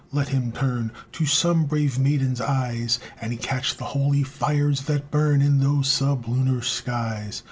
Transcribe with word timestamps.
Let 0.11 0.29
him 0.29 0.51
turn 0.51 0.93
To 1.11 1.27
some 1.27 1.65
brave 1.65 1.99
maiden's 1.99 2.41
eyes, 2.41 2.97
And 3.21 3.39
catch 3.39 3.77
the 3.77 3.83
holy 3.93 4.23
fires 4.23 4.81
that 4.85 5.11
burn 5.11 5.43
In 5.43 5.59
those 5.59 5.89
sublunar 5.89 6.63
skies. 6.63 7.39